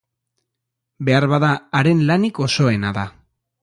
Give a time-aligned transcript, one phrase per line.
[1.11, 3.09] Beharbada, haren lanik osoena da.